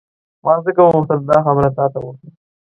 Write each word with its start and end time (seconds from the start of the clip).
ما 0.43 0.53
ځکه 0.65 0.81
وغوښتل 0.83 1.19
دا 1.29 1.37
خبره 1.45 1.69
تا 1.77 1.85
ته 1.93 1.99
وکړم. 2.05 2.31